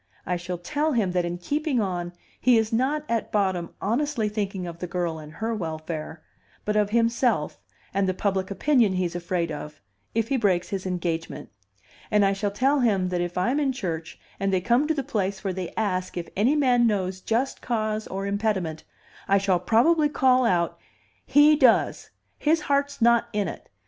"I 0.25 0.35
shall 0.35 0.57
tell 0.57 0.93
him 0.93 1.11
that 1.11 1.25
in 1.25 1.37
keeping 1.37 1.79
on 1.79 2.13
he 2.39 2.57
is 2.57 2.73
not 2.73 3.05
at 3.07 3.31
bottom 3.31 3.75
honestly 3.79 4.27
thinking 4.29 4.65
of 4.65 4.79
the 4.79 4.87
girl 4.87 5.19
and 5.19 5.33
her 5.33 5.53
welfare, 5.53 6.23
but 6.65 6.75
of 6.75 6.89
himself 6.89 7.59
and 7.93 8.09
the 8.09 8.15
public 8.15 8.49
opinion 8.49 8.93
he's 8.93 9.15
afraid 9.15 9.51
of, 9.51 9.79
if 10.15 10.29
he 10.29 10.37
breaks 10.37 10.69
his 10.69 10.87
engagement. 10.87 11.51
And 12.09 12.25
I 12.25 12.33
shall 12.33 12.49
tell 12.49 12.79
him 12.79 13.09
that 13.09 13.21
if 13.21 13.37
I'm 13.37 13.59
in 13.59 13.73
church 13.73 14.19
and 14.39 14.51
they 14.51 14.59
come 14.59 14.87
to 14.87 14.95
the 14.95 15.03
place 15.03 15.43
where 15.43 15.53
they 15.53 15.71
ask 15.77 16.17
if 16.17 16.29
any 16.35 16.55
man 16.55 16.87
knows 16.87 17.21
just 17.21 17.61
cause 17.61 18.07
or 18.07 18.25
impediment, 18.25 18.83
I 19.27 19.37
shall 19.37 19.59
probably 19.59 20.09
call 20.09 20.45
out, 20.47 20.79
'He 21.27 21.55
does! 21.55 22.09
His 22.39 22.61
heart's 22.61 23.03
not 23.03 23.27
in 23.33 23.47
it. 23.47 23.69